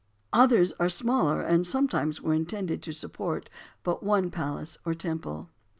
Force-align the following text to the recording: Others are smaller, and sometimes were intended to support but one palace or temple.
Others 0.33 0.73
are 0.79 0.89
smaller, 0.89 1.43
and 1.43 1.63
sometimes 1.63 2.23
were 2.23 2.33
intended 2.33 2.81
to 2.81 2.91
support 2.91 3.51
but 3.83 4.01
one 4.01 4.31
palace 4.31 4.79
or 4.83 4.95
temple. 4.95 5.51